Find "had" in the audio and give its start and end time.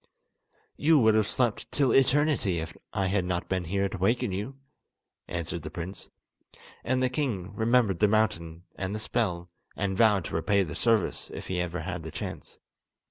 3.05-3.23, 11.81-12.03